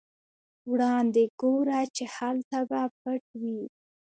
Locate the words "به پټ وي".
2.69-3.61